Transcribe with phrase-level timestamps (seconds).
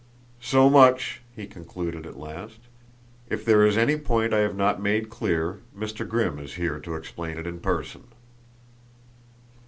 [0.41, 2.57] "So much!" he concluded, at last.
[3.29, 6.07] "If there is any point I have not made clear Mr.
[6.09, 8.05] Grimm is here to explain it in person."